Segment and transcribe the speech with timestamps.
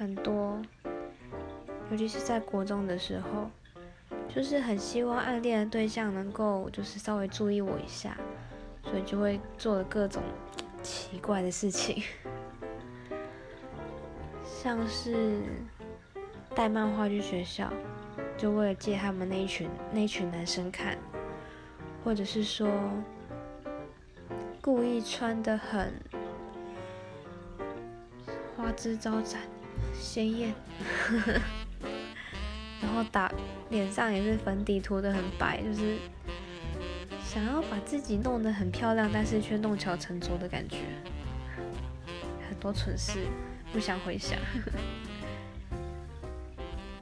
[0.00, 0.58] 很多，
[1.90, 3.50] 尤其是在国中的时候，
[4.34, 8.16] 就是很希望暗恋的对象能够就是稍微注意我一下，
[8.82, 10.22] 所以就会做了各种
[10.82, 12.02] 奇怪的事情，
[14.42, 15.42] 像是
[16.54, 17.70] 带漫画去学校，
[18.38, 20.96] 就为了借他们那一群那一群男生看，
[22.02, 22.66] 或者是说
[24.62, 25.92] 故意穿的很。
[28.56, 29.40] 花枝招展，
[29.98, 30.54] 鲜艳，
[32.82, 33.30] 然后打
[33.68, 35.98] 脸上也是粉底涂的很白，就是
[37.24, 40.78] 想要把自己弄得很漂亮，但是却弄巧成拙的感觉，
[42.48, 43.26] 很多蠢事
[43.72, 44.38] 不想回想。